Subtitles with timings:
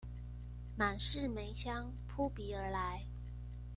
[0.77, 3.05] 滿室梅香撲鼻而來